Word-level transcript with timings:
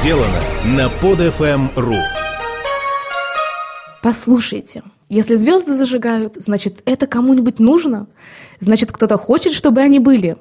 сделано 0.00 0.40
на 0.76 0.86
podfm.ru 1.02 1.96
Послушайте, 4.00 4.82
если 5.08 5.34
звезды 5.34 5.74
зажигают, 5.74 6.36
значит, 6.36 6.82
это 6.84 7.06
кому-нибудь 7.06 7.58
нужно? 7.58 8.06
Значит, 8.60 8.92
кто-то 8.92 9.16
хочет, 9.16 9.52
чтобы 9.52 9.80
они 9.80 9.98
были. 9.98 10.36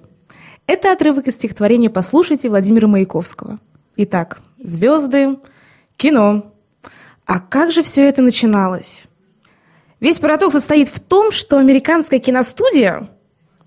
Это 0.67 0.91
отрывок 0.91 1.27
из 1.27 1.33
стихотворения 1.33 1.89
«Послушайте» 1.89 2.49
Владимира 2.49 2.87
Маяковского. 2.87 3.59
Итак, 3.95 4.41
звезды, 4.63 5.39
кино. 5.95 6.53
А 7.25 7.39
как 7.39 7.71
же 7.71 7.81
все 7.81 8.07
это 8.07 8.21
начиналось? 8.21 9.05
Весь 9.99 10.19
парадокс 10.19 10.53
состоит 10.53 10.87
в 10.89 10.99
том, 10.99 11.31
что 11.31 11.57
американская 11.57 12.19
киностудия 12.19 13.09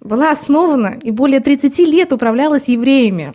была 0.01 0.31
основана 0.31 0.99
и 1.03 1.11
более 1.11 1.41
30 1.41 1.79
лет 1.81 2.13
управлялась 2.13 2.69
евреями. 2.69 3.35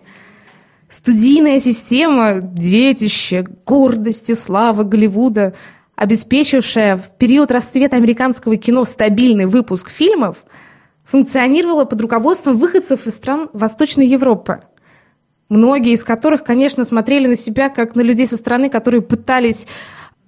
Студийная 0.95 1.59
система, 1.59 2.39
детище, 2.39 3.43
гордость 3.65 4.29
и 4.29 4.33
слава 4.33 4.83
Голливуда, 4.83 5.53
обеспечившая 5.97 6.95
в 6.95 7.17
период 7.17 7.51
расцвета 7.51 7.97
американского 7.97 8.55
кино 8.55 8.85
стабильный 8.85 9.45
выпуск 9.45 9.89
фильмов, 9.89 10.45
функционировала 11.03 11.83
под 11.83 11.99
руководством 11.99 12.55
выходцев 12.55 13.07
из 13.07 13.13
стран 13.13 13.49
Восточной 13.51 14.07
Европы– 14.07 14.61
многие 15.49 15.91
из 15.91 16.05
которых, 16.05 16.45
конечно, 16.45 16.85
смотрели 16.85 17.27
на 17.27 17.35
себя 17.35 17.67
как 17.67 17.95
на 17.95 18.01
людей 18.01 18.25
со 18.25 18.37
стороны, 18.37 18.69
которые 18.69 19.01
пытались 19.01 19.67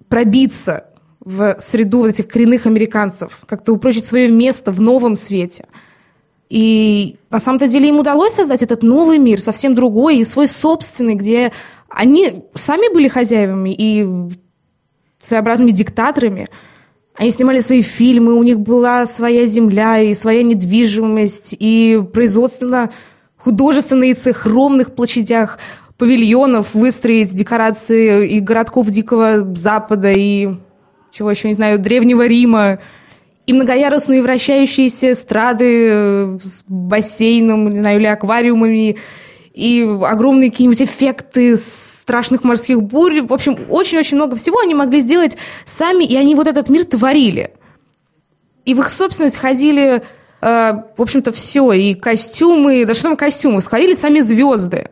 пробиться 0.09 0.89
в 1.21 1.55
среду 1.59 1.99
вот 1.99 2.09
этих 2.09 2.27
коренных 2.27 2.65
американцев, 2.65 3.39
как-то 3.47 3.71
упрочить 3.71 4.05
свое 4.05 4.29
место 4.29 4.73
в 4.73 4.81
новом 4.81 5.15
свете. 5.15 5.67
И 6.49 7.17
на 7.29 7.39
самом-то 7.39 7.67
деле 7.67 7.89
им 7.89 7.99
удалось 7.99 8.33
создать 8.33 8.63
этот 8.63 8.83
новый 8.83 9.17
мир, 9.17 9.39
совсем 9.39 9.75
другой, 9.75 10.17
и 10.17 10.23
свой 10.23 10.47
собственный, 10.47 11.15
где 11.15 11.51
они 11.89 12.45
сами 12.55 12.93
были 12.93 13.07
хозяевами 13.07 13.75
и 13.77 14.07
своеобразными 15.19 15.71
диктаторами. 15.71 16.47
Они 17.15 17.31
снимали 17.31 17.59
свои 17.59 17.81
фильмы, 17.81 18.35
у 18.35 18.43
них 18.43 18.59
была 18.59 19.05
своя 19.05 19.45
земля 19.45 19.99
и 19.99 20.13
своя 20.13 20.43
недвижимость, 20.43 21.55
и 21.57 22.01
производственно 22.13 22.91
художественные 23.37 24.13
цех, 24.13 24.45
ровных 24.45 24.93
площадях, 24.93 25.57
павильонов 25.97 26.75
выстроить 26.75 27.33
декорации 27.33 28.29
и 28.29 28.39
городков 28.39 28.87
Дикого 28.87 29.55
Запада, 29.55 30.11
и 30.11 30.49
чего 31.11 31.31
еще 31.31 31.47
не 31.47 31.55
знаю, 31.55 31.79
Древнего 31.79 32.27
Рима, 32.27 32.79
и 33.47 33.53
многоярусные 33.53 34.21
вращающиеся 34.21 35.13
эстрады 35.13 35.87
э, 35.89 36.37
с 36.43 36.65
бассейном, 36.67 37.69
не 37.69 37.79
знаю, 37.79 37.99
или 37.99 38.05
аквариумами, 38.05 38.97
и 39.53 39.81
огромные 40.03 40.51
какие-нибудь 40.51 40.81
эффекты 40.81 41.55
страшных 41.55 42.43
морских 42.43 42.83
бурь. 42.83 43.21
В 43.21 43.33
общем, 43.33 43.57
очень-очень 43.69 44.17
много 44.17 44.35
всего 44.35 44.59
они 44.59 44.75
могли 44.75 44.99
сделать 44.99 45.37
сами, 45.65 46.03
и 46.03 46.17
они 46.17 46.35
вот 46.35 46.47
этот 46.47 46.69
мир 46.69 46.83
творили. 46.83 47.53
И 48.65 48.73
в 48.73 48.81
их 48.81 48.89
собственность 48.89 49.37
ходили, 49.37 50.03
э, 50.41 50.73
в 50.97 51.01
общем-то, 51.01 51.31
все, 51.31 51.71
и 51.71 51.93
костюмы, 51.93 52.85
да 52.85 52.93
что 52.93 53.03
там 53.03 53.15
костюмы, 53.15 53.61
сходили 53.61 53.93
сами 53.93 54.19
звезды. 54.19 54.89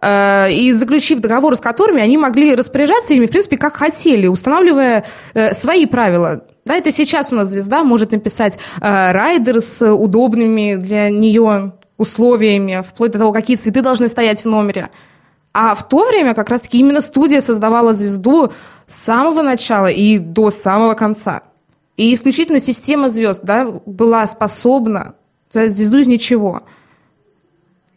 Э, 0.00 0.50
и 0.50 0.72
заключив 0.72 1.20
договор 1.20 1.54
с 1.54 1.60
которыми, 1.60 2.00
они 2.00 2.16
могли 2.16 2.54
распоряжаться 2.54 3.12
ими, 3.12 3.26
в 3.26 3.30
принципе, 3.30 3.58
как 3.58 3.76
хотели, 3.76 4.26
устанавливая 4.26 5.04
э, 5.34 5.52
свои 5.52 5.84
правила. 5.84 6.44
Да, 6.68 6.74
это 6.74 6.92
сейчас 6.92 7.32
у 7.32 7.34
нас 7.34 7.48
звезда 7.48 7.82
может 7.82 8.12
написать 8.12 8.58
э, 8.80 9.12
райдер 9.12 9.62
с 9.62 9.90
удобными 9.90 10.74
для 10.74 11.08
нее 11.08 11.72
условиями, 11.96 12.82
вплоть 12.86 13.12
до 13.12 13.18
того, 13.18 13.32
какие 13.32 13.56
цветы 13.56 13.80
должны 13.80 14.06
стоять 14.06 14.44
в 14.44 14.48
номере. 14.48 14.90
А 15.54 15.74
в 15.74 15.88
то 15.88 16.06
время 16.06 16.34
как 16.34 16.50
раз-таки 16.50 16.78
именно 16.78 17.00
студия 17.00 17.40
создавала 17.40 17.94
звезду 17.94 18.52
с 18.86 18.94
самого 18.94 19.40
начала 19.40 19.86
и 19.86 20.18
до 20.18 20.50
самого 20.50 20.92
конца. 20.92 21.42
И 21.96 22.12
исключительно 22.12 22.60
система 22.60 23.08
звезд 23.08 23.40
да, 23.42 23.64
была 23.86 24.26
способна 24.26 25.14
создать 25.50 25.74
звезду 25.74 25.98
из 25.98 26.06
ничего– 26.06 26.62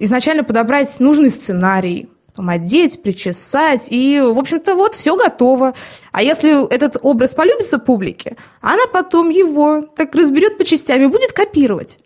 изначально 0.01 0.43
подобрать 0.43 0.99
нужный 0.99 1.29
сценарий, 1.29 2.09
потом 2.31 2.49
одеть, 2.49 3.01
причесать, 3.01 3.87
и, 3.89 4.19
в 4.19 4.37
общем-то, 4.37 4.75
вот, 4.75 4.95
все 4.95 5.15
готово. 5.17 5.73
А 6.11 6.23
если 6.23 6.67
этот 6.73 6.97
образ 7.01 7.35
полюбится 7.35 7.77
публике, 7.77 8.37
она 8.61 8.83
потом 8.91 9.29
его 9.29 9.81
так 9.81 10.15
разберет 10.15 10.57
по 10.57 10.63
частям 10.63 11.01
и 11.01 11.07
будет 11.07 11.33
копировать. 11.33 11.99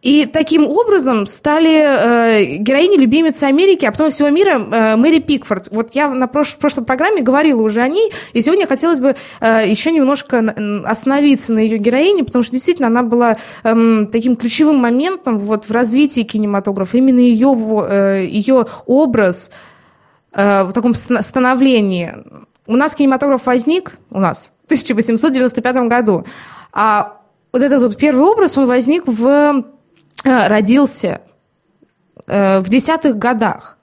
И 0.00 0.26
таким 0.26 0.64
образом 0.64 1.26
стали 1.26 1.74
э, 1.74 2.56
героини 2.58 2.96
любимицы 2.96 3.44
Америки, 3.44 3.84
а 3.84 3.90
потом 3.90 4.10
всего 4.10 4.28
мира 4.28 4.60
э, 4.60 4.96
Мэри 4.96 5.18
Пикфорд. 5.18 5.68
Вот 5.72 5.92
я 5.94 6.08
на 6.08 6.26
прош- 6.26 6.56
прошлой 6.56 6.84
программе 6.84 7.20
говорила 7.20 7.60
уже 7.62 7.80
о 7.80 7.88
ней, 7.88 8.12
и 8.32 8.40
сегодня 8.40 8.66
хотелось 8.68 9.00
бы 9.00 9.16
э, 9.40 9.68
еще 9.68 9.90
немножко 9.90 10.54
остановиться 10.86 11.52
на 11.52 11.58
ее 11.58 11.78
героине, 11.78 12.22
потому 12.22 12.44
что 12.44 12.52
действительно 12.52 12.86
она 12.86 13.02
была 13.02 13.36
э, 13.64 14.06
таким 14.12 14.36
ключевым 14.36 14.76
моментом 14.76 15.40
вот, 15.40 15.64
в 15.64 15.72
развитии 15.72 16.20
кинематографа. 16.20 16.96
Именно 16.96 17.20
ее, 17.20 17.48
э, 17.88 18.24
ее 18.24 18.66
образ 18.86 19.50
э, 20.32 20.62
в 20.62 20.72
таком 20.74 20.94
становлении. 20.94 22.14
У 22.68 22.76
нас 22.76 22.94
кинематограф 22.94 23.46
возник, 23.46 23.96
у 24.10 24.20
нас, 24.20 24.52
в 24.62 24.66
1895 24.66 25.76
году, 25.88 26.24
а 26.72 27.18
вот 27.52 27.62
этот 27.62 27.82
вот 27.82 27.96
первый 27.96 28.26
образ, 28.28 28.56
он 28.56 28.66
возник 28.66 29.02
в 29.06 29.64
родился 30.24 31.20
э, 32.26 32.60
в 32.60 32.68
десятых 32.68 33.16
годах. 33.16 33.78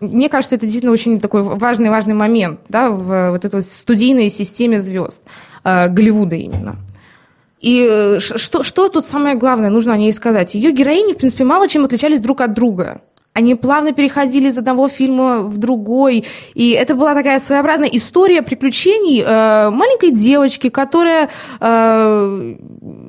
Мне 0.00 0.28
кажется, 0.28 0.54
это 0.54 0.66
действительно 0.66 0.92
очень 0.92 1.20
такой 1.20 1.42
важный-важный 1.42 2.14
момент 2.14 2.60
да, 2.68 2.90
в 2.90 3.30
вот 3.32 3.44
этой 3.44 3.62
студийной 3.62 4.30
системе 4.30 4.78
звезд 4.78 5.22
э, 5.64 5.88
Голливуда 5.88 6.36
именно. 6.36 6.76
И 7.60 8.16
что, 8.18 8.62
что 8.62 8.88
тут 8.88 9.04
самое 9.04 9.36
главное 9.36 9.70
нужно 9.70 9.92
о 9.94 9.96
ней 9.96 10.12
сказать? 10.12 10.54
Ее 10.54 10.70
героини, 10.70 11.14
в 11.14 11.16
принципе, 11.16 11.44
мало 11.44 11.68
чем 11.68 11.84
отличались 11.84 12.20
друг 12.20 12.40
от 12.40 12.52
друга. 12.52 13.02
Они 13.38 13.54
плавно 13.54 13.92
переходили 13.92 14.48
из 14.48 14.58
одного 14.58 14.88
фильма 14.88 15.42
в 15.42 15.58
другой. 15.58 16.24
И 16.54 16.70
это 16.72 16.96
была 16.96 17.14
такая 17.14 17.38
своеобразная 17.38 17.88
история 17.92 18.42
приключений 18.42 19.22
э, 19.22 19.70
маленькой 19.70 20.10
девочки, 20.10 20.70
которая, 20.70 21.30
э, 21.60 22.56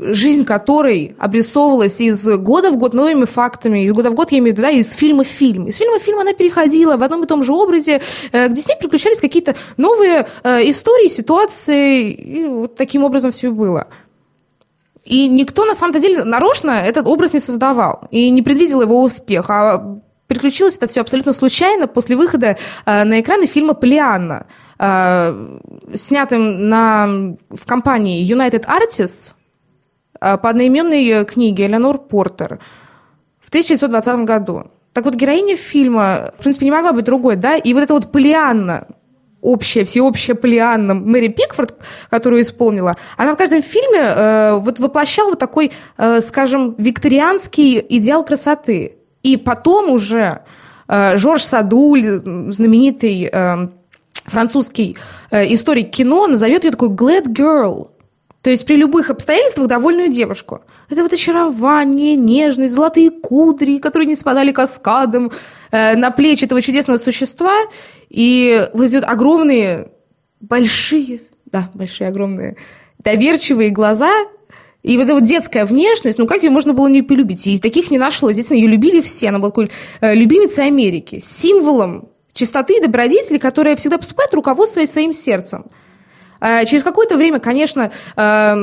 жизнь 0.01 0.45
которой 0.45 1.15
обрисовывалась 1.17 1.99
из 1.99 2.27
года 2.27 2.69
в 2.69 2.77
год 2.77 2.93
новыми 2.93 3.25
фактами, 3.25 3.85
из 3.85 3.91
года 3.91 4.11
в 4.11 4.13
год, 4.13 4.31
я 4.31 4.37
имею 4.37 4.53
в 4.53 4.57
виду, 4.59 4.67
да, 4.67 4.69
из 4.69 4.93
фильма 4.93 5.23
в 5.23 5.27
фильм. 5.27 5.65
Из 5.65 5.77
фильма 5.77 5.97
в 5.97 6.03
фильм 6.03 6.19
она 6.19 6.33
переходила 6.33 6.95
в 6.95 7.01
одном 7.01 7.23
и 7.23 7.27
том 7.27 7.41
же 7.41 7.51
образе, 7.51 7.99
э, 8.31 8.49
где 8.49 8.61
с 8.61 8.67
ней 8.67 8.77
приключались 8.79 9.19
какие-то 9.19 9.55
новые 9.77 10.27
э, 10.43 10.69
истории, 10.69 11.07
ситуации. 11.07 12.11
И 12.11 12.45
вот 12.45 12.75
таким 12.75 13.03
образом 13.03 13.31
все 13.31 13.49
было. 13.49 13.87
И 15.05 15.27
никто, 15.27 15.65
на 15.65 15.73
самом 15.73 15.99
деле, 15.99 16.23
нарочно 16.23 16.69
этот 16.69 17.07
образ 17.07 17.33
не 17.33 17.39
создавал 17.39 18.07
и 18.11 18.29
не 18.29 18.43
предвидел 18.43 18.81
его 18.81 19.01
успех. 19.01 19.49
А 19.49 19.99
Приключилось 20.29 20.77
это 20.77 20.85
все 20.85 21.01
абсолютно 21.01 21.33
случайно 21.33 21.87
после 21.87 22.15
выхода 22.15 22.55
э, 22.85 23.03
на 23.03 23.19
экраны 23.19 23.47
фильма 23.47 23.73
«Полианна», 23.73 24.45
э, 24.77 25.57
снятым 25.95 26.69
на, 26.69 27.35
в 27.49 27.65
компании 27.65 28.23
United 28.23 28.67
Artists 28.67 29.33
э, 30.21 30.37
по 30.37 30.49
одноименной 30.51 31.25
книге 31.25 31.65
Элеонор 31.65 31.97
Портер 31.97 32.59
в 33.39 33.49
1920 33.49 34.25
году. 34.25 34.65
Так 34.93 35.05
вот, 35.05 35.15
героиня 35.15 35.55
фильма, 35.55 36.31
в 36.37 36.43
принципе, 36.43 36.65
не 36.65 36.71
могла 36.71 36.91
быть 36.91 37.05
другой, 37.05 37.35
да, 37.35 37.57
и 37.57 37.73
вот 37.73 37.81
эта 37.81 37.95
вот 37.95 38.11
Полианна, 38.11 38.85
общая, 39.41 39.83
всеобщая 39.83 40.35
Полианна 40.35 40.93
Мэри 40.93 41.29
Пикфорд, 41.29 41.73
которую 42.11 42.43
исполнила, 42.43 42.97
она 43.17 43.33
в 43.33 43.35
каждом 43.35 43.63
фильме 43.63 44.01
э, 44.01 44.59
вот 44.59 44.77
воплощала 44.77 45.31
вот 45.31 45.39
такой, 45.39 45.71
э, 45.97 46.21
скажем, 46.21 46.75
викторианский 46.77 47.83
идеал 47.89 48.23
красоты. 48.23 48.98
И 49.23 49.37
потом 49.37 49.89
уже 49.89 50.41
э, 50.87 51.17
Жорж 51.17 51.43
Садуль, 51.43 52.03
знаменитый 52.03 53.29
э, 53.31 53.67
французский 54.25 54.97
э, 55.31 55.53
историк 55.53 55.91
кино, 55.91 56.27
назовет 56.27 56.63
ее 56.63 56.71
такой 56.71 56.89
glad 56.89 57.27
girl. 57.27 57.89
То 58.41 58.49
есть 58.49 58.65
при 58.65 58.77
любых 58.77 59.09
обстоятельствах 59.09 59.67
довольную 59.67 60.09
девушку. 60.09 60.61
Это 60.89 61.03
вот 61.03 61.11
очарование, 61.11 62.15
нежность, 62.15 62.73
золотые 62.73 63.11
кудри, 63.11 63.79
которые 63.79 64.07
не 64.07 64.15
спадали 64.15 64.51
каскадом 64.51 65.31
э, 65.71 65.95
на 65.95 66.11
плечи 66.11 66.45
этого 66.45 66.61
чудесного 66.61 66.97
существа. 66.97 67.53
И 68.07 68.67
вот 68.73 68.85
эти 68.85 68.95
вот 68.95 69.03
огромные, 69.03 69.91
большие, 70.39 71.19
да, 71.45 71.69
большие, 71.73 72.07
огромные, 72.07 72.55
доверчивые 72.99 73.71
глаза, 73.71 74.11
и 74.81 74.95
вот 74.97 75.03
эта 75.03 75.13
вот 75.13 75.23
детская 75.23 75.65
внешность, 75.65 76.19
ну 76.19 76.25
как 76.25 76.43
ее 76.43 76.49
можно 76.49 76.73
было 76.73 76.87
не 76.87 77.01
полюбить? 77.01 77.45
И 77.47 77.59
таких 77.59 77.91
не 77.91 77.97
нашлось. 77.97 78.37
Естественно, 78.37 78.59
ее 78.59 78.67
любили 78.67 79.01
все. 79.01 79.29
Она 79.29 79.39
была 79.39 79.49
такой 79.49 79.71
э, 79.99 80.15
любимицей 80.15 80.67
Америки, 80.67 81.19
символом 81.19 82.09
чистоты 82.33 82.77
и 82.77 82.81
добродетели, 82.81 83.37
которая 83.37 83.75
всегда 83.75 83.97
поступает, 83.97 84.33
руководствуясь 84.33 84.91
своим 84.91 85.11
сердцем. 85.11 85.65
Э, 86.39 86.65
через 86.65 86.83
какое-то 86.83 87.17
время, 87.17 87.39
конечно, 87.39 87.91
э, 88.15 88.55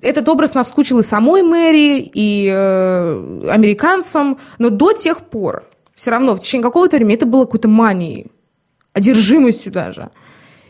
этот 0.00 0.28
образ 0.28 0.54
наскучил 0.54 1.00
и 1.00 1.02
самой 1.02 1.42
Мэри, 1.42 1.98
и 1.98 2.48
э, 2.50 3.50
американцам, 3.50 4.38
но 4.58 4.70
до 4.70 4.92
тех 4.92 5.18
пор 5.18 5.64
все 5.94 6.10
равно 6.10 6.34
в 6.34 6.40
течение 6.40 6.62
какого-то 6.62 6.96
времени 6.96 7.16
это 7.16 7.26
было 7.26 7.44
какой-то 7.44 7.68
манией. 7.68 8.30
одержимостью 8.94 9.70
даже. 9.70 10.10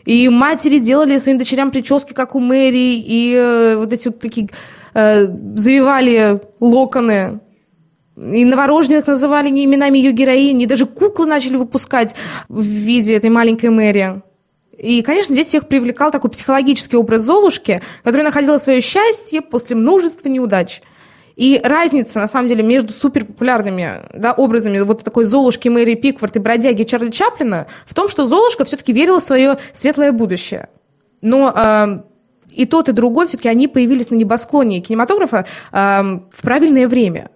И 0.05 0.29
матери 0.29 0.79
делали 0.79 1.17
своим 1.17 1.37
дочерям 1.37 1.71
прически, 1.71 2.13
как 2.13 2.35
у 2.35 2.39
Мэри, 2.39 2.95
и 2.95 3.33
э, 3.35 3.75
вот 3.75 3.93
эти 3.93 4.07
вот 4.07 4.19
такие 4.19 4.49
э, 4.93 5.25
завивали 5.55 6.41
локоны. 6.59 7.39
И 8.17 8.45
новорожденных 8.45 9.07
называли 9.07 9.49
именами 9.49 9.97
ее 9.97 10.11
героини, 10.11 10.63
и 10.63 10.67
даже 10.67 10.85
куклы 10.85 11.25
начали 11.25 11.55
выпускать 11.55 12.15
в 12.49 12.61
виде 12.61 13.15
этой 13.15 13.29
маленькой 13.29 13.69
Мэри. 13.69 14.21
И, 14.77 15.01
конечно, 15.03 15.33
здесь 15.33 15.47
всех 15.47 15.67
привлекал 15.67 16.11
такой 16.11 16.31
психологический 16.31 16.97
образ 16.97 17.21
Золушки, 17.21 17.81
которая 18.03 18.25
находила 18.25 18.57
свое 18.57 18.81
счастье 18.81 19.41
после 19.41 19.75
множества 19.75 20.27
неудач. 20.27 20.81
И 21.41 21.59
разница, 21.63 22.19
на 22.19 22.27
самом 22.27 22.49
деле, 22.49 22.61
между 22.61 22.93
суперпопулярными 22.93 24.03
да, 24.13 24.31
образами 24.31 24.79
вот 24.81 25.03
такой 25.03 25.25
Золушки 25.25 25.69
Мэри 25.69 25.95
Пикфорд 25.95 26.35
и 26.35 26.39
бродяги 26.39 26.83
Чарли 26.83 27.09
Чаплина 27.09 27.65
в 27.87 27.95
том, 27.95 28.09
что 28.09 28.25
Золушка 28.25 28.63
все-таки 28.63 28.93
верила 28.93 29.19
в 29.19 29.23
свое 29.23 29.57
светлое 29.73 30.11
будущее. 30.11 30.69
Но 31.23 31.51
э, 31.51 32.03
и 32.51 32.67
тот, 32.67 32.89
и 32.89 32.91
другой 32.91 33.25
все-таки 33.25 33.49
они 33.49 33.67
появились 33.67 34.11
на 34.11 34.15
небосклоне 34.17 34.81
кинематографа 34.81 35.47
э, 35.71 35.77
в 36.31 36.41
правильное 36.43 36.87
время. 36.87 37.31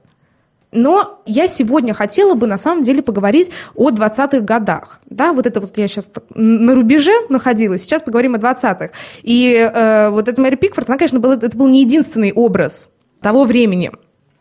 Но 0.72 1.24
я 1.26 1.48
сегодня 1.48 1.96
хотела 1.96 2.36
бы 2.36 2.46
на 2.46 2.58
самом 2.58 2.84
деле 2.84 3.02
поговорить 3.02 3.50
о 3.74 3.90
20-х 3.90 4.42
годах. 4.42 5.00
Да, 5.10 5.34
вот 5.34 5.48
это 5.48 5.60
вот 5.60 5.80
я 5.80 5.88
сейчас 5.88 6.12
на 6.36 6.76
рубеже 6.76 7.14
находилась, 7.30 7.82
сейчас 7.82 8.04
поговорим 8.04 8.36
о 8.36 8.38
20-х. 8.38 8.90
И 9.24 9.52
э, 9.56 10.10
вот 10.12 10.28
эта 10.28 10.40
Мэри 10.40 10.58
Пикфорд, 10.58 10.90
она, 10.90 11.00
конечно, 11.00 11.20
был, 11.20 11.32
это 11.32 11.58
был 11.58 11.68
не 11.70 11.82
единственный 11.82 12.32
образ 12.32 12.92
того 13.26 13.44
времени. 13.44 13.90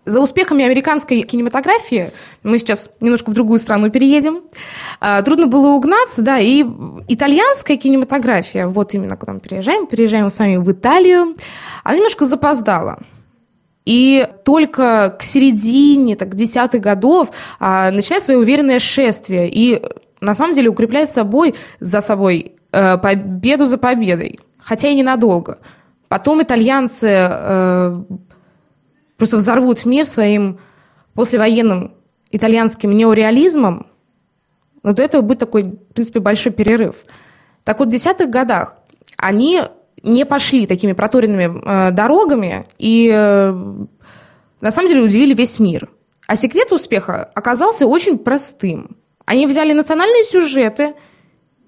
За 0.04 0.20
успехами 0.20 0.62
американской 0.62 1.22
кинематографии, 1.22 2.10
мы 2.42 2.58
сейчас 2.58 2.90
немножко 3.00 3.30
в 3.30 3.32
другую 3.32 3.58
страну 3.58 3.88
переедем, 3.88 4.42
э, 5.00 5.22
трудно 5.22 5.46
было 5.46 5.68
угнаться, 5.68 6.20
да, 6.20 6.38
и 6.38 6.62
итальянская 7.08 7.78
кинематография, 7.78 8.66
вот 8.66 8.92
именно 8.92 9.16
куда 9.16 9.32
мы 9.32 9.40
переезжаем, 9.40 9.86
переезжаем 9.86 10.28
с 10.28 10.38
вами 10.38 10.58
в 10.58 10.70
Италию, 10.70 11.34
она 11.82 11.96
немножко 11.96 12.26
запоздала. 12.26 12.98
И 13.86 14.28
только 14.44 15.16
к 15.18 15.22
середине, 15.22 16.14
так, 16.14 16.34
десятых 16.34 16.82
годов 16.82 17.30
а, 17.58 17.90
начинает 17.90 18.22
свое 18.22 18.38
уверенное 18.38 18.80
шествие 18.80 19.48
и 19.50 19.82
на 20.20 20.34
самом 20.34 20.52
деле 20.52 20.68
укрепляет 20.68 21.08
собой, 21.08 21.54
за 21.80 22.02
собой 22.02 22.52
э, 22.72 22.98
победу 22.98 23.64
за 23.64 23.78
победой, 23.78 24.38
хотя 24.58 24.88
и 24.88 24.94
ненадолго. 24.94 25.58
Потом 26.08 26.42
итальянцы 26.42 27.08
э, 27.08 27.94
просто 29.16 29.36
взорвут 29.36 29.84
мир 29.84 30.04
своим 30.04 30.58
послевоенным 31.14 31.94
итальянским 32.30 32.90
неореализмом, 32.90 33.86
но 34.82 34.92
до 34.92 35.02
этого 35.02 35.22
будет 35.22 35.38
такой, 35.38 35.62
в 35.62 35.94
принципе, 35.94 36.20
большой 36.20 36.52
перерыв. 36.52 37.04
Так 37.64 37.78
вот, 37.78 37.88
в 37.88 37.92
десятых 37.92 38.28
годах 38.28 38.76
они 39.16 39.62
не 40.02 40.26
пошли 40.26 40.66
такими 40.66 40.92
проторенными 40.92 41.62
э, 41.64 41.90
дорогами 41.92 42.66
и 42.78 43.10
э, 43.12 43.52
на 44.60 44.70
самом 44.70 44.88
деле 44.88 45.02
удивили 45.02 45.34
весь 45.34 45.58
мир. 45.58 45.90
А 46.26 46.36
секрет 46.36 46.72
успеха 46.72 47.30
оказался 47.34 47.86
очень 47.86 48.18
простым. 48.18 48.96
Они 49.24 49.46
взяли 49.46 49.72
национальные 49.72 50.22
сюжеты 50.24 50.94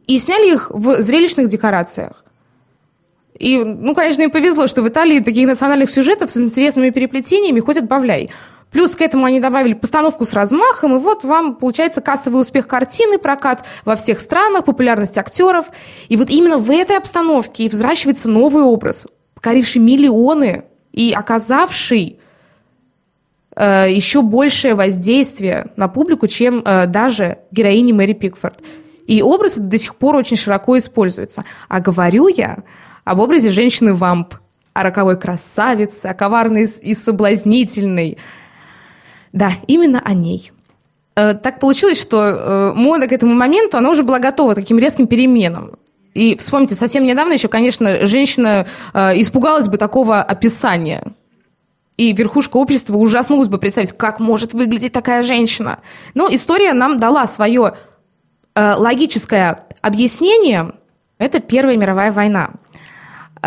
и 0.06 0.19
сняли 0.19 0.52
их 0.52 0.70
в 0.70 1.00
зрелищных 1.00 1.49
декорациях. 1.49 2.25
И, 3.38 3.62
ну, 3.62 3.94
конечно, 3.94 4.23
им 4.23 4.31
повезло, 4.31 4.67
что 4.67 4.83
в 4.83 4.88
Италии 4.88 5.21
таких 5.21 5.47
национальных 5.47 5.91
сюжетов 5.91 6.31
с 6.31 6.37
интересными 6.37 6.91
переплетениями 6.91 7.61
хоть 7.61 7.77
отбавляй. 7.77 8.31
Плюс 8.71 8.97
к 8.97 9.00
этому 9.00 9.25
они 9.25 9.41
добавили 9.41 9.75
постановку 9.75 10.25
с 10.25 10.33
размахом, 10.33 10.97
и 10.97 10.99
вот 10.99 11.25
вам 11.25 11.55
получается 11.55 12.00
кассовый 12.00 12.41
успех 12.41 12.67
картины, 12.67 13.19
прокат 13.19 13.65
во 13.85 13.94
всех 13.97 14.21
странах, 14.21 14.65
популярность 14.65 15.17
актеров. 15.19 15.67
И 16.09 16.17
вот 16.17 16.31
именно 16.31 16.59
в 16.59 16.71
этой 16.71 16.97
обстановке 16.97 17.65
и 17.65 17.69
взращивается 17.69 18.29
новый 18.29 18.65
образ, 18.65 19.06
покоривший 19.35 19.81
миллионы 19.81 20.65
и 20.93 21.12
оказавший 21.12 22.19
э, 23.55 23.87
еще 23.91 24.23
большее 24.23 24.75
воздействие 24.75 25.71
на 25.77 25.88
публику, 25.88 26.27
чем 26.27 26.62
э, 26.65 26.87
даже 26.87 27.38
героини 27.53 27.93
Мэри 27.93 28.15
Пикфорд. 28.15 28.61
И 29.06 29.23
образ 29.23 29.56
до 29.56 29.79
сих 29.79 29.94
пор 29.94 30.17
очень 30.17 30.37
широко 30.37 30.77
используется. 30.77 31.44
А 31.69 31.81
говорю 31.81 32.27
я 32.27 32.65
об 33.06 33.20
образе 33.20 33.50
женщины-вамп, 33.50 34.35
о 34.75 34.82
роковой 34.82 35.19
красавице, 35.19 36.06
о 36.06 36.14
коварной 36.14 36.64
и 36.64 36.93
соблазнительной, 36.93 38.19
да, 39.32 39.53
именно 39.69 40.03
о 40.05 40.12
ней. 40.12 40.50
Э, 41.14 41.35
так 41.35 41.61
получилось, 41.61 42.03
что 42.03 42.19
э, 42.19 42.73
мода 42.75 43.06
к 43.06 43.12
этому 43.12 43.32
моменту, 43.32 43.79
она 43.79 43.91
уже 43.91 44.03
была 44.03 44.19
готова 44.19 44.53
к 44.53 44.56
таким 44.56 44.79
резким 44.79 45.06
переменам. 45.06 45.79
И 46.14 46.37
вспомните, 46.37 46.75
совсем 46.75 47.06
недавно 47.06 47.35
еще, 47.35 47.47
конечно, 47.47 48.06
женщина 48.06 48.67
э, 48.93 49.20
испугалась 49.20 49.69
бы 49.69 49.79
такого 49.79 50.20
описания. 50.20 51.05
И 51.97 52.12
верхушка 52.12 52.56
общества 52.56 52.97
ужаснулась 52.97 53.49
бы 53.49 53.59
представить, 53.59 53.93
как 53.93 54.19
может 54.19 54.52
выглядеть 54.52 54.93
такая 54.93 55.23
женщина. 55.23 55.79
Но 56.14 56.29
история 56.31 56.73
нам 56.73 56.97
дала 56.97 57.26
свое 57.26 57.75
логическое 58.55 59.67
объяснение. 59.82 60.73
Это 61.19 61.41
Первая 61.41 61.76
мировая 61.76 62.11
война. 62.11 62.52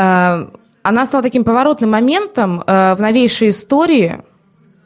Она 0.01 1.06
стала 1.06 1.22
таким 1.22 1.44
поворотным 1.44 1.92
моментом 1.92 2.63
в 2.66 2.98
новейшей 3.00 3.50
истории 3.50 4.24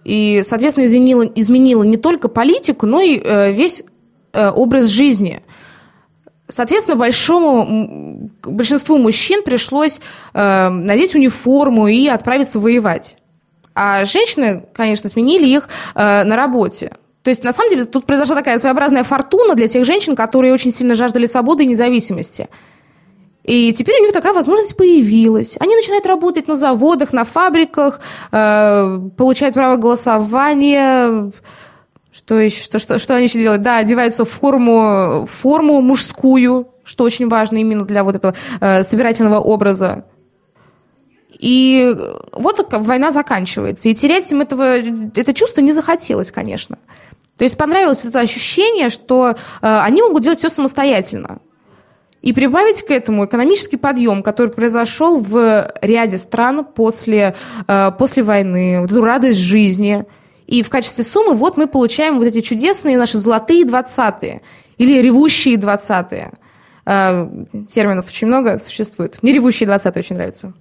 и, 0.04 0.42
соответственно, 0.44 0.86
изменила, 0.86 1.24
изменила 1.24 1.84
не 1.84 1.98
только 1.98 2.28
политику, 2.28 2.86
но 2.86 3.02
и 3.02 3.20
э, 3.20 3.52
весь 3.52 3.84
э, 4.34 4.50
образ 4.50 4.88
жизни. 4.88 5.44
Соответственно, 6.50 6.98
большому, 6.98 8.30
большинству 8.44 8.98
мужчин 8.98 9.44
пришлось 9.44 10.00
э, 10.34 10.70
надеть 10.70 11.16
униформу 11.16 11.88
и 11.88 12.08
отправиться 12.08 12.60
воевать. 12.60 13.18
А 13.76 14.06
женщины, 14.06 14.66
конечно, 14.74 15.10
сменили 15.10 15.48
их 15.48 15.70
э, 15.96 16.24
на 16.24 16.36
работе. 16.36 16.98
То 17.24 17.30
есть, 17.30 17.44
на 17.46 17.54
самом 17.54 17.70
деле, 17.70 17.86
тут 17.86 18.06
произошла 18.06 18.36
такая 18.36 18.58
своеобразная 18.58 19.04
фортуна 19.04 19.56
для 19.56 19.70
тех 19.70 19.86
женщин, 19.86 20.16
которые 20.16 20.54
очень 20.54 20.74
сильно 20.74 20.94
жаждали 20.94 21.26
свободы 21.26 21.64
и 21.64 21.68
независимости– 21.68 22.50
и 23.44 23.74
теперь 23.74 24.00
у 24.00 24.04
них 24.04 24.14
такая 24.14 24.34
возможность 24.34 24.78
появилась. 24.78 25.58
Они 25.60 25.76
начинают 25.76 26.06
работать 26.06 26.48
на 26.48 26.56
заводах, 26.56 27.12
на 27.12 27.26
фабриках, 27.26 28.00
э, 28.32 29.00
получают 29.18 29.54
право 29.54 29.76
голосования. 29.76 31.32
Что 32.12 32.40
еще? 32.40 32.64
Что, 32.64 32.80
что, 32.80 33.00
что 33.00 33.16
они 33.16 33.26
еще 33.26 33.40
делают? 33.40 33.62
Да, 33.62 33.78
одеваются 33.78 34.24
в 34.24 34.30
форму, 34.30 35.28
форму 35.30 35.82
мужскую, 35.82 36.70
что 36.86 37.04
очень 37.04 37.28
важно 37.28 37.58
именно 37.58 37.84
для 37.84 38.04
вот 38.04 38.16
этого 38.16 38.34
э, 38.62 38.84
собирательного 38.84 39.40
образа. 39.40 40.06
И 41.38 41.94
вот 42.32 42.66
война 42.72 43.12
заканчивается. 43.12 43.90
И 43.90 43.94
терять 43.94 44.32
им 44.32 44.40
этого, 44.40 44.78
это 44.78 45.34
чувство 45.34 45.60
не 45.60 45.74
захотелось, 45.74 46.32
конечно. 46.32 46.78
То 47.38 47.44
есть 47.44 47.58
понравилось 47.58 48.06
это 48.06 48.22
ощущение, 48.22 48.90
что 48.90 49.32
э, 49.32 49.36
они 49.62 50.02
могут 50.02 50.24
делать 50.24 50.40
все 50.40 50.48
самостоятельно. 50.48 51.40
И 52.24 52.32
прибавить 52.32 52.84
к 52.84 52.90
этому 52.90 53.26
экономический 53.26 53.76
подъем, 53.76 54.24
который 54.24 54.48
произошел 54.48 55.20
в 55.20 55.70
ряде 55.82 56.18
стран 56.18 56.64
после, 56.64 57.36
э, 57.68 57.92
после 58.00 58.24
войны, 58.24 58.80
вот 58.80 58.92
эту 58.92 59.04
радость 59.04 59.40
жизни. 59.40 60.06
И 60.48 60.64
в 60.64 60.70
качестве 60.70 61.04
суммы 61.04 61.34
вот 61.36 61.58
мы 61.58 61.68
получаем 61.68 62.18
вот 62.18 62.26
эти 62.26 62.40
чудесные 62.40 62.98
наши 62.98 63.18
золотые 63.18 63.66
двадцатые 63.66 64.42
или 64.78 65.02
ревущие 65.02 65.58
двадцатые. 65.58 66.32
Э, 66.86 67.28
терминов 67.68 68.08
очень 68.08 68.28
много 68.28 68.58
существует. 68.58 69.20
Мне 69.22 69.34
ревущие 69.34 69.68
двадцатые 69.68 70.02
очень 70.02 70.16
нравятся. 70.16 70.54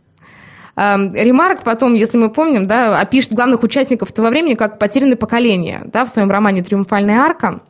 Э, 0.74 0.96
Ремарк 0.96 1.62
потом, 1.62 1.94
если 1.94 2.18
мы 2.18 2.30
помним, 2.30 2.66
да, 2.66 3.00
опишет 3.00 3.34
главных 3.34 3.62
участников 3.62 4.10
того 4.10 4.30
времени 4.30 4.54
как 4.54 4.80
потерянное 4.80 5.16
поколение 5.16 5.82
да, 5.84 6.04
в 6.04 6.10
своем 6.10 6.28
романе 6.28 6.64
«Триумфальная 6.64 7.20
арка». 7.20 7.60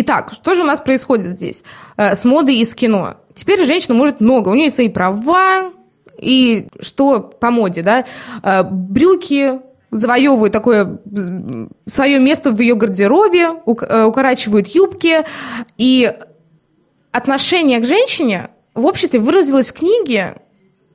Итак, 0.00 0.32
что 0.32 0.54
же 0.54 0.62
у 0.62 0.66
нас 0.66 0.80
происходит 0.80 1.32
здесь 1.34 1.64
э, 1.96 2.14
с 2.14 2.24
модой 2.24 2.58
из 2.58 2.72
кино? 2.72 3.16
Теперь 3.34 3.64
женщина 3.64 3.96
может 3.96 4.20
много, 4.20 4.48
у 4.48 4.54
нее 4.54 4.70
свои 4.70 4.88
права, 4.88 5.72
и 6.16 6.68
что 6.78 7.18
по 7.18 7.50
моде, 7.50 7.82
да? 7.82 8.04
Э, 8.44 8.62
брюки 8.62 9.58
завоевывают 9.90 10.52
такое 10.52 11.00
свое 11.86 12.20
место 12.20 12.52
в 12.52 12.60
ее 12.60 12.76
гардеробе, 12.76 13.48
э, 13.66 14.04
укорачивают 14.04 14.68
юбки, 14.68 15.24
и 15.76 16.14
отношение 17.10 17.80
к 17.80 17.84
женщине 17.84 18.50
в 18.74 18.86
обществе 18.86 19.18
выразилось 19.18 19.72
в 19.72 19.74
книге 19.74 20.36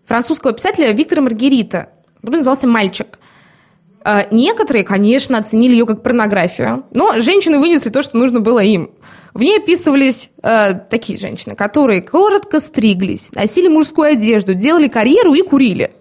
французского 0.06 0.54
писателя 0.54 0.94
Виктора 0.94 1.22
Маргерита, 1.22 1.90
который 2.22 2.38
назывался 2.38 2.68
«Мальчик». 2.68 3.20
А, 4.06 4.28
некоторые, 4.32 4.84
конечно, 4.84 5.38
оценили 5.38 5.74
ее 5.74 5.86
как 5.86 6.04
порнографию, 6.04 6.86
но 6.94 7.20
женщины 7.20 7.60
вынесли 7.60 7.90
то, 7.90 8.02
что 8.02 8.18
нужно 8.18 8.42
было 8.42 8.60
им. 8.60 8.92
В 9.34 9.42
ней 9.42 9.58
описывались 9.58 10.30
э, 10.44 10.74
такие 10.74 11.18
женщины, 11.18 11.56
которые 11.56 12.02
коротко 12.02 12.60
стриглись, 12.60 13.32
носили 13.34 13.68
мужскую 13.68 14.12
одежду, 14.12 14.54
делали 14.54 14.88
карьеру 14.88 15.34
и 15.34 15.42
курили. 15.42 15.94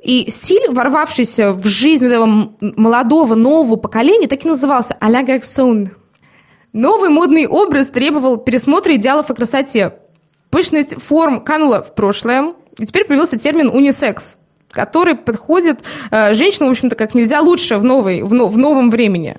И 0.00 0.30
стиль, 0.30 0.70
ворвавшийся 0.70 1.52
в 1.52 1.66
жизнь 1.66 2.06
этого 2.06 2.54
молодого, 2.60 3.34
нового 3.34 3.76
поколения, 3.76 4.28
так 4.28 4.44
и 4.44 4.48
назывался 4.48 4.96
«а 5.00 5.10
garçon». 5.10 5.88
Новый 6.72 7.10
модный 7.10 7.46
образ 7.46 7.88
требовал 7.88 8.36
пересмотра 8.36 8.94
идеалов 8.94 9.30
о 9.30 9.34
красоте. 9.34 9.94
Пышность 10.50 11.02
форм 11.02 11.42
канула 11.42 11.82
в 11.82 11.94
прошлое, 11.94 12.52
и 12.78 12.86
теперь 12.86 13.04
появился 13.04 13.38
термин 13.38 13.68
«унисекс», 13.68 14.38
который 14.76 15.16
подходит 15.16 15.80
э, 16.10 16.34
женщинам, 16.34 16.68
в 16.68 16.72
общем-то, 16.72 16.94
как 16.94 17.14
нельзя 17.14 17.40
лучше 17.40 17.78
в, 17.78 17.84
новой, 17.84 18.22
в, 18.22 18.28
в 18.28 18.58
новом 18.58 18.90
времени. 18.90 19.38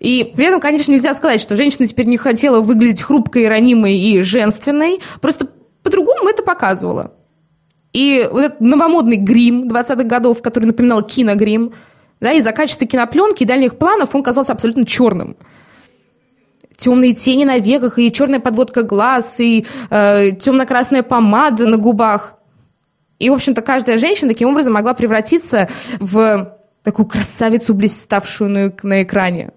И 0.00 0.32
при 0.34 0.46
этом, 0.46 0.60
конечно, 0.60 0.90
нельзя 0.90 1.14
сказать, 1.14 1.40
что 1.40 1.54
женщина 1.54 1.86
теперь 1.86 2.06
не 2.06 2.16
хотела 2.16 2.60
выглядеть 2.60 3.02
хрупкой, 3.02 3.48
ранимой 3.48 3.96
и 3.96 4.22
женственной, 4.22 5.00
просто 5.20 5.48
по-другому 5.82 6.28
это 6.28 6.42
показывало. 6.42 7.12
И 7.92 8.28
вот 8.30 8.40
этот 8.40 8.60
новомодный 8.60 9.18
грим 9.18 9.68
20-х 9.68 10.02
годов, 10.04 10.42
который 10.42 10.64
напоминал 10.64 11.02
киногрим, 11.02 11.74
да, 12.20 12.32
из-за 12.32 12.52
качества 12.52 12.86
кинопленки 12.86 13.42
и 13.42 13.46
дальних 13.46 13.76
планов 13.76 14.14
он 14.14 14.22
казался 14.22 14.52
абсолютно 14.52 14.86
черным. 14.86 15.36
Темные 16.76 17.14
тени 17.14 17.44
на 17.44 17.58
веках, 17.58 17.98
и 17.98 18.10
черная 18.10 18.40
подводка 18.40 18.82
глаз, 18.82 19.38
и 19.40 19.66
э, 19.90 20.32
темно-красная 20.32 21.02
помада 21.02 21.66
на 21.66 21.76
губах. 21.76 22.34
И, 23.18 23.30
в 23.30 23.32
общем-то, 23.32 23.62
каждая 23.62 23.98
женщина 23.98 24.30
таким 24.30 24.48
образом 24.48 24.74
могла 24.74 24.94
превратиться 24.94 25.68
в 25.98 26.58
такую 26.82 27.06
красавицу, 27.06 27.74
блиставшую 27.74 28.50
на, 28.50 28.72
на 28.82 29.02
экране. 29.02 29.50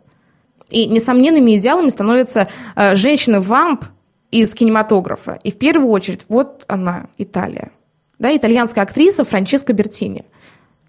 И 0.69 0.85
несомненными 0.85 1.57
идеалами 1.57 1.89
становятся 1.89 2.47
э, 2.75 2.95
женщины-вамп 2.95 3.85
из 4.31 4.53
кинематографа. 4.53 5.39
И 5.43 5.51
в 5.51 5.57
первую 5.57 5.89
очередь 5.89 6.25
вот 6.29 6.65
она, 6.67 7.07
Италия. 7.17 7.71
Да, 8.19 8.35
итальянская 8.35 8.83
актриса 8.83 9.23
Франческа 9.23 9.73
Бертини, 9.73 10.25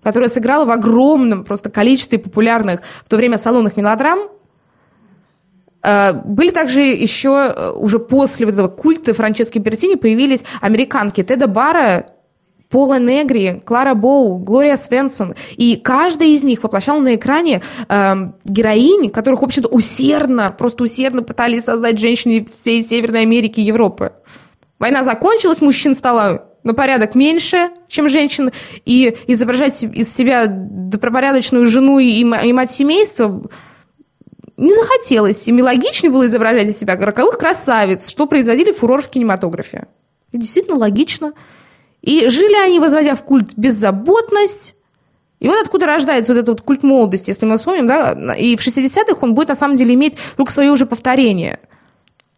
которая 0.03 0.29
сыграла 0.29 0.65
в 0.65 0.71
огромном 0.71 1.45
просто 1.45 1.71
количестве 1.71 2.19
популярных 2.19 2.81
в 3.05 3.09
то 3.09 3.17
время 3.17 3.37
салонных 3.39 3.77
мелодрам. 3.77 4.19
Э, 5.83 6.13
были 6.13 6.51
также 6.51 6.83
еще 6.83 7.53
э, 7.55 7.71
уже 7.71 7.99
после 7.99 8.47
вот 8.47 8.53
этого 8.55 8.69
культа 8.69 9.13
Франчески 9.13 9.59
Бертини 9.59 9.95
появились 9.95 10.45
американки 10.61 11.23
Теда 11.23 11.47
Бара 11.47 12.07
Пола 12.71 12.99
Негри, 12.99 13.63
Клара 13.65 13.95
Боу, 13.95 14.39
Глория 14.39 14.77
Свенсон. 14.77 15.35
И 15.57 15.77
каждая 15.77 16.29
из 16.29 16.43
них 16.43 16.63
воплощала 16.63 17.01
на 17.01 17.15
экране 17.15 17.63
э, 17.89 18.15
героинь, 18.45 19.11
которых, 19.11 19.41
в 19.41 19.45
общем-то, 19.45 19.69
усердно, 19.69 20.55
просто 20.57 20.85
усердно 20.85 21.23
пытались 21.23 21.65
создать 21.65 21.99
женщины 21.99 22.45
всей 22.45 22.83
Северной 22.83 23.23
Америки 23.23 23.61
и 23.61 23.65
Европы. 23.65 24.13
Война 24.79 25.03
закончилась, 25.03 25.63
мужчин 25.63 25.95
стало 25.95 26.49
на 26.63 26.75
порядок 26.75 27.15
меньше, 27.15 27.71
чем 27.89 28.09
женщин, 28.09 28.51
и 28.85 29.17
изображать 29.27 29.83
из 29.83 30.15
себя 30.15 30.47
добропорядочную 30.47 31.65
жену 31.65 31.99
и, 31.99 32.21
и 32.21 32.53
мать 32.53 32.71
семейства 32.71 33.49
не 34.59 34.75
захотелось. 34.75 35.49
Им 35.49 35.61
логичнее 35.61 36.13
было 36.13 36.27
изображать 36.27 36.69
из 36.69 36.79
себя 36.79 36.97
роковых 36.97 37.39
красавиц, 37.39 38.09
что 38.09 38.27
производили 38.27 38.73
фурор 38.73 39.01
в 39.01 39.09
кинематографе. 39.09 39.87
И 40.33 40.39
действительно 40.39 40.77
логично– 40.77 41.33
и 42.09 42.27
жили 42.31 42.55
они, 42.55 42.81
возводя 42.81 43.15
в 43.15 43.23
культ 43.23 43.53
беззаботность. 43.55 44.75
И 45.41 45.47
вот 45.47 45.61
откуда 45.61 45.85
рождается 45.85 46.33
вот 46.33 46.39
этот 46.39 46.49
вот 46.49 46.63
культ 46.63 46.83
молодости, 46.83 47.29
если 47.29 47.45
мы 47.45 47.59
вспомним, 47.59 47.87
да, 47.87 48.13
и 48.35 48.57
в 48.57 48.61
60-х 48.61 49.19
он 49.21 49.35
будет 49.35 49.49
на 49.49 49.55
самом 49.55 49.77
деле 49.77 49.93
иметь 49.93 50.17
только 50.39 50.51
свое 50.51 50.71
уже 50.71 50.87
повторение. 50.87 51.61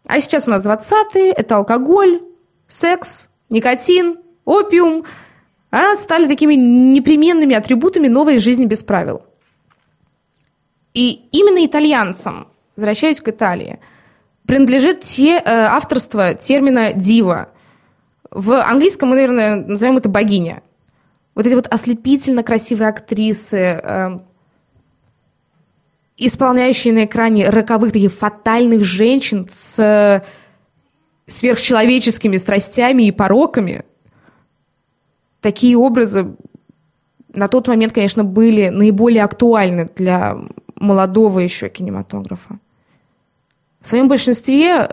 А 0.05 0.19
сейчас 0.19 0.45
у 0.45 0.51
нас 0.51 0.65
20-е, 0.65 1.31
это 1.31 1.55
алкоголь, 1.55 2.21
секс, 2.67 3.29
никотин, 3.49 4.17
опиум, 4.43 5.05
а 5.71 5.95
стали 5.95 6.27
такими 6.27 6.55
непременными 6.55 7.55
атрибутами 7.55 8.09
новой 8.09 8.39
жизни 8.39 8.65
без 8.65 8.83
правил. 8.83 9.21
И 10.93 11.29
именно 11.31 11.65
итальянцам, 11.65 12.49
возвращаясь 12.75 13.21
к 13.21 13.29
Италии, 13.29 13.79
принадлежит 14.45 14.99
те, 14.99 15.37
э, 15.37 15.41
авторство 15.45 16.33
термина 16.33 16.91
«дива», 16.91 17.51
в 18.31 18.53
английском 18.61 19.09
мы, 19.09 19.15
наверное, 19.15 19.55
назовем 19.57 19.97
это 19.97 20.09
богиня. 20.09 20.63
Вот 21.35 21.45
эти 21.45 21.53
вот 21.53 21.67
ослепительно 21.67 22.43
красивые 22.43 22.89
актрисы, 22.89 23.57
э, 23.57 24.19
исполняющие 26.17 26.93
на 26.93 27.05
экране 27.05 27.49
роковых 27.49 27.91
таких 27.91 28.13
фатальных 28.13 28.83
женщин 28.83 29.47
с 29.49 29.79
э, 29.79 30.23
сверхчеловеческими 31.27 32.37
страстями 32.37 33.03
и 33.03 33.11
пороками. 33.11 33.85
Такие 35.41 35.77
образы 35.77 36.35
на 37.33 37.47
тот 37.47 37.67
момент, 37.67 37.93
конечно, 37.93 38.23
были 38.23 38.69
наиболее 38.69 39.23
актуальны 39.23 39.87
для 39.95 40.37
молодого 40.75 41.39
еще 41.39 41.69
кинематографа. 41.69 42.59
В 43.79 43.87
своем 43.87 44.07
большинстве 44.07 44.89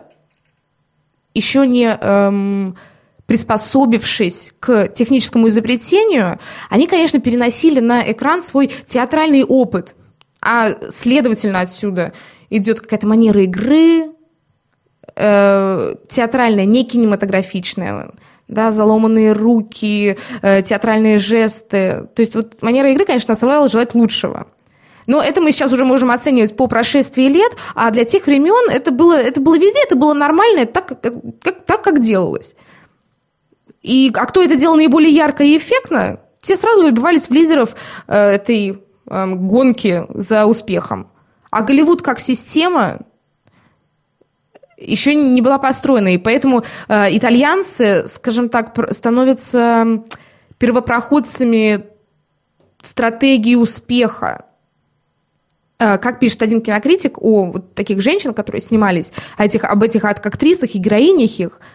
еще 1.35 1.67
не 1.67 1.87
эм, 1.87 2.77
приспособившись 3.29 4.55
к 4.59 4.89
техническому 4.89 5.49
изобретению, 5.49 6.41
они, 6.71 6.87
конечно, 6.87 7.21
переносили 7.21 7.79
на 7.79 8.11
экран 8.11 8.41
свой 8.41 8.69
театральный 8.87 9.45
опыт. 9.45 9.95
А 10.41 10.71
следовательно 10.91 11.61
отсюда 11.61 12.15
идет 12.49 12.81
какая-то 12.81 13.07
манера 13.07 13.43
игры, 13.43 14.13
э, 15.15 15.95
театральная, 16.09 16.65
не 16.65 16.85
кинематографичная, 16.87 18.13
да, 18.49 18.73
заломанные 18.73 19.35
руки, 19.35 20.17
э, 20.41 20.63
театральные 20.63 21.19
жесты. 21.19 22.09
То 22.15 22.21
есть 22.23 22.35
вот 22.35 22.63
манера 22.63 22.91
игры, 22.93 23.05
конечно, 23.05 23.33
оставляла 23.33 23.69
желать 23.69 23.95
лучшего. 23.95 24.47
Но 25.07 25.23
это 25.23 25.43
мы 25.43 25.53
сейчас 25.53 25.71
уже 25.71 25.85
можем 25.85 26.11
оценивать 26.11 26.57
по 26.57 26.67
прошествии 26.67 27.29
лет, 27.29 27.53
а 27.75 27.91
для 27.91 28.07
тех 28.07 28.27
времен 28.27 28.71
это 28.71 28.91
было, 28.91 29.21
это 29.21 29.43
было 29.43 29.59
везде, 29.59 29.83
это 29.85 29.97
было 29.97 30.15
нормально, 30.15 30.65
так, 30.65 31.03
как, 31.03 31.15
как, 31.43 31.65
так, 31.67 31.83
как 31.83 32.01
делалось. 32.01 32.55
И, 33.89 34.13
а 34.15 34.27
кто 34.27 34.43
это 34.43 34.55
делал 34.55 34.77
наиболее 34.77 35.11
ярко 35.11 35.43
и 35.43 35.57
эффектно, 35.57 36.21
те 36.43 36.57
сразу 36.57 36.83
выбивались 36.83 37.29
в 37.29 37.33
лидеров 37.33 37.75
э, 38.07 38.15
этой 38.15 38.83
э, 39.09 39.27
гонки 39.35 40.05
за 40.11 40.45
успехом. 40.45 41.11
А 41.51 41.63
Голливуд 41.63 42.03
как 42.03 42.21
система 42.21 42.99
еще 44.77 45.15
не 45.15 45.41
была 45.41 45.59
построена, 45.59 46.13
и 46.13 46.19
поэтому 46.19 46.65
э, 46.89 47.17
итальянцы, 47.17 48.07
скажем 48.07 48.51
так, 48.51 48.77
становятся 48.93 50.05
первопроходцами 50.59 51.87
стратегии 52.83 53.55
успеха. 53.55 54.45
Э, 55.79 55.97
как 55.97 56.21
пишет 56.21 56.43
один 56.43 56.61
кинокритик 56.61 57.17
о 57.23 57.47
вот 57.47 57.75
таких 57.75 58.03
женщинах, 58.03 58.37
которые 58.37 58.61
снимались, 58.61 59.15
о 59.39 59.47
этих, 59.47 59.65
об 59.65 59.83
этих 59.83 60.05
актрисах 60.05 60.75
и 60.75 60.79
героинях 60.79 61.41
их– 61.41 61.61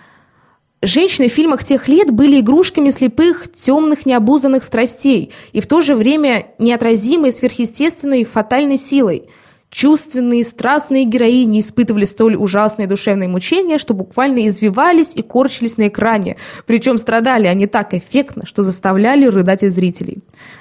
Женщины 0.86 1.30
в 1.30 1.32
фильмах 1.32 1.64
тех 1.64 1.88
лет 1.88 2.12
были 2.12 2.42
игрушками 2.42 2.90
слепых, 2.90 3.48
темных, 3.54 4.06
необузданных 4.06 4.66
страстей 4.66 5.32
и 5.54 5.62
в 5.62 5.68
то 5.68 5.80
же 5.80 5.96
время 5.96 6.48
неотразимой, 6.60 7.32
сверхъестественной, 7.32 8.26
фатальной 8.26 8.76
силой. 8.76 9.30
Чувственные, 9.70 10.44
страстные 10.44 11.06
героини 11.06 11.62
испытывали 11.62 12.04
столь 12.04 12.36
ужасные 12.36 12.86
душевные 12.86 13.30
мучения, 13.30 13.78
что 13.78 13.94
буквально 13.94 14.46
извивались 14.50 15.14
и 15.16 15.22
корчились 15.22 15.78
на 15.78 15.88
экране. 15.88 16.36
Причем 16.66 16.98
страдали 16.98 17.48
они 17.48 17.66
так 17.66 17.94
эффектно, 17.94 18.46
что 18.46 18.62
заставляли 18.62 19.26
рыдать 19.26 19.64
и 19.64 19.70
зрителей. 19.70 20.18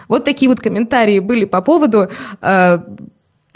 Вот 0.06 0.24
такие 0.24 0.48
вот 0.48 0.60
комментарии 0.60 1.18
были 1.18 1.46
по 1.46 1.62
поводу 1.62 2.10
э, 2.40 2.78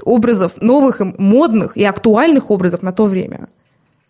образов 0.03 0.61
новых, 0.61 0.99
модных 1.01 1.77
и 1.77 1.85
актуальных 1.85 2.51
образов 2.51 2.83
на 2.83 2.91
то 2.91 3.05
время. 3.05 3.49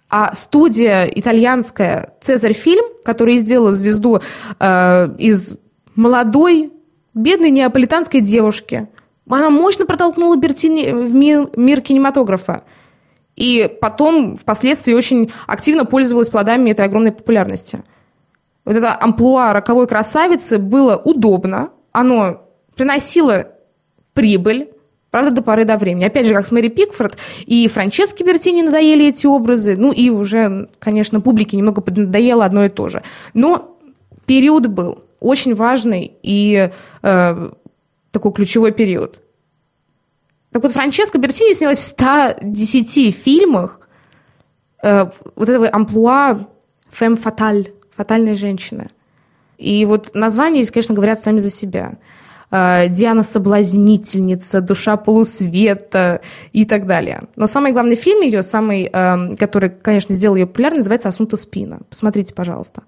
А 0.09 0.33
студия 0.35 1.05
итальянская 1.05 2.15
«Цезарь 2.21 2.53
Фильм», 2.53 2.85
которая 3.05 3.37
сделала 3.39 3.73
звезду 3.73 4.21
э, 4.61 5.09
из 5.19 5.57
молодой, 5.97 6.73
бедной 7.15 7.51
неаполитанской 7.51 8.21
девушки, 8.21 8.89
она 9.29 9.51
мощно 9.51 9.87
протолкнула 9.87 10.37
Бертини 10.37 10.93
в 10.93 11.15
мир, 11.15 11.51
мир 11.57 11.81
кинематографа. 11.81 12.63
И 13.35 13.71
потом, 13.81 14.37
впоследствии, 14.37 14.95
очень 14.95 15.33
активно 15.47 15.85
пользовалась 15.85 16.31
плодами 16.31 16.71
этой 16.71 16.85
огромной 16.85 17.13
популярности. 17.13 17.83
Вот 18.65 18.77
это 18.77 18.97
амплуа 18.99 19.53
роковой 19.53 19.87
красавицы 19.87 20.59
было 20.59 20.97
удобно, 20.97 21.71
оно 21.93 22.43
приносило 22.77 23.53
прибыль, 24.13 24.71
Правда, 25.16 25.35
до 25.35 25.40
поры 25.40 25.64
до 25.64 25.78
времени. 25.78 26.04
Опять 26.04 26.26
же, 26.26 26.35
как 26.35 26.44
с 26.44 26.52
Мэри 26.52 26.68
Пикфорд 26.68 27.16
и 27.46 27.66
Франчески 27.68 28.23
Бертини 28.23 28.61
надоели 28.61 29.06
эти 29.06 29.25
образы. 29.25 29.75
Ну 29.75 29.90
и 29.90 30.11
уже, 30.11 30.68
конечно, 30.78 31.23
публике 31.23 31.56
немного 31.56 31.82
надоело 31.90 32.44
одно 32.44 32.66
и 32.66 32.68
то 32.68 32.88
же. 32.88 33.02
Но 33.32 33.78
период 34.26 34.66
был 34.66 35.04
очень 35.18 35.54
важный 35.54 36.12
и 36.23 36.70
э, 37.00 37.50
такой 38.11 38.32
ключевой 38.35 38.73
период. 38.73 39.23
Так 40.52 40.62
вот, 40.62 40.73
Франческа 40.73 41.16
Бертини 41.16 41.54
снялась 41.54 41.78
в 41.78 41.87
110 41.87 43.16
фильмах 43.16 43.80
э, 44.82 45.06
вот 45.35 45.49
этого 45.49 45.70
амплуа 45.73 46.46
«фэм 46.90 47.16
фаталь», 47.16 47.68
«фатальная 47.96 48.35
женщина». 48.35 48.88
И 49.56 49.87
вот 49.87 50.14
названия 50.14 50.66
конечно, 50.66 50.94
говорят 50.94 51.23
сами 51.23 51.38
за 51.38 51.49
себя– 51.49 51.94
Диана 52.50 53.23
Соблазнительница, 53.23 54.61
Душа 54.61 54.97
полусвета 54.97 56.21
и 56.53 56.65
так 56.65 56.87
далее. 56.87 57.23
Но 57.35 57.47
самый 57.47 57.73
главный 57.73 57.97
фильм 57.97 58.23
ее, 58.23 58.43
самый, 58.43 58.88
э, 58.93 59.37
который, 59.37 59.71
конечно, 59.71 60.15
сделал 60.15 60.37
ее 60.37 60.47
популярной, 60.47 60.79
называется 60.79 61.09
«Асунта 61.09 61.37
Спина». 61.37 61.81
Посмотрите, 61.88 62.35
пожалуйста. 62.35 62.83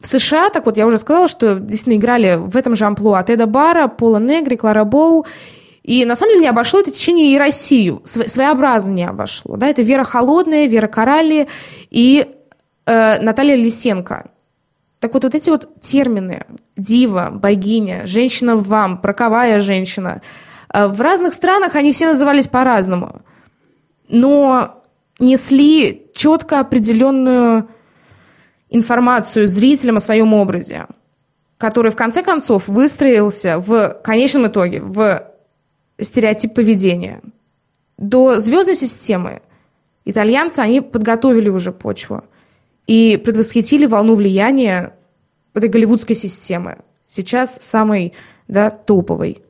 В 0.00 0.06
США, 0.06 0.50
так 0.50 0.66
вот, 0.66 0.76
я 0.76 0.86
уже 0.86 0.98
сказала, 0.98 1.26
что 1.26 1.58
действительно 1.58 1.98
играли 1.98 2.36
в 2.36 2.56
этом 2.56 2.74
же 2.74 2.84
амплуа 2.84 3.22
Теда 3.22 3.46
Бара, 3.46 3.88
Пола 3.88 4.18
Негри, 4.18 4.56
Клара 4.56 4.84
Боу. 4.84 5.24
И 5.82 6.04
на 6.04 6.16
самом 6.16 6.32
деле 6.32 6.42
не 6.42 6.48
обошло 6.48 6.80
это 6.80 6.90
течение 6.90 7.32
и 7.32 7.38
Россию. 7.38 8.02
Своеобразно 8.04 8.92
не 8.92 9.04
обошло. 9.04 9.56
Да? 9.56 9.68
Это 9.68 9.82
Вера 9.82 10.04
Холодная, 10.04 10.66
Вера 10.66 10.88
Коралли 10.88 11.48
и 11.90 12.26
э, 12.84 13.22
Наталья 13.22 13.54
Лисенко. 13.54 14.30
Так 15.00 15.14
вот, 15.14 15.24
вот 15.24 15.34
эти 15.34 15.50
вот 15.50 15.80
термины 15.80 16.46
«дива», 16.76 17.30
«богиня», 17.30 18.06
«женщина 18.06 18.56
в 18.56 18.66
вам», 18.66 19.00
«проковая 19.00 19.60
женщина», 19.60 20.22
э, 20.72 20.86
в 20.86 21.00
разных 21.00 21.34
странах 21.34 21.76
они 21.76 21.92
все 21.92 22.06
назывались 22.06 22.48
по-разному. 22.48 23.22
Но 24.08 24.82
несли 25.18 26.10
четко 26.14 26.60
определенную 26.60 27.68
информацию 28.70 29.46
зрителям 29.46 29.96
о 29.96 30.00
своем 30.00 30.32
образе, 30.32 30.86
который 31.58 31.90
в 31.90 31.96
конце 31.96 32.22
концов 32.22 32.68
выстроился 32.68 33.58
в 33.58 34.00
конечном 34.02 34.46
итоге 34.46 34.80
в 34.80 35.30
стереотип 36.00 36.54
поведения. 36.54 37.20
До 37.98 38.40
звездной 38.40 38.74
системы 38.74 39.42
итальянцы, 40.04 40.60
они 40.60 40.80
подготовили 40.80 41.48
уже 41.50 41.72
почву 41.72 42.24
и 42.86 43.16
предвосхитили 43.16 43.86
волну 43.86 44.14
влияния 44.14 44.94
этой 45.54 45.68
голливудской 45.68 46.14
системы. 46.16 46.78
Сейчас 47.08 47.56
самой 47.56 48.12
да, 48.48 48.70
топовой. 48.70 49.42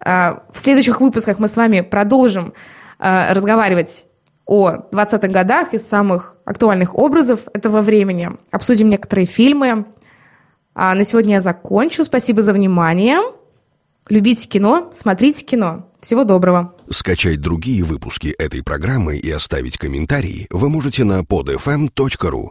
А, 0.00 0.42
в 0.52 0.58
следующих 0.58 1.00
выпусках 1.00 1.38
мы 1.38 1.48
с 1.48 1.56
вами 1.56 1.80
продолжим 1.80 2.54
а, 2.98 3.32
разговаривать 3.32 4.06
о 4.46 4.70
20-х 4.90 5.28
годах 5.28 5.72
из 5.72 5.86
самых 5.86 6.36
актуальных 6.44 6.94
образов 6.94 7.48
этого 7.54 7.80
времени. 7.80 8.30
Обсудим 8.50 8.88
некоторые 8.88 9.26
фильмы. 9.26 9.86
А 10.74 10.94
на 10.94 11.04
сегодня 11.04 11.34
я 11.34 11.40
закончу. 11.40 12.04
Спасибо 12.04 12.42
за 12.42 12.52
внимание. 12.52 13.20
Любите 14.08 14.46
кино, 14.46 14.90
смотрите 14.92 15.44
кино. 15.44 15.88
Всего 16.00 16.24
доброго. 16.24 16.74
Скачать 16.90 17.40
другие 17.40 17.82
выпуски 17.82 18.28
этой 18.38 18.62
программы 18.62 19.16
и 19.16 19.30
оставить 19.30 19.78
комментарии 19.78 20.46
вы 20.50 20.68
можете 20.68 21.04
на 21.04 21.20
podfm.ru. 21.20 22.48